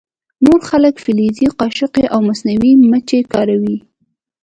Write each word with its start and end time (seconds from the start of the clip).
نور 0.45 0.59
خلک 0.69 0.95
فلزي 1.03 1.47
قاشقې 1.59 2.05
او 2.13 2.19
مصنوعي 2.27 2.71
مچۍ 2.91 3.21
کاروي 3.33 3.77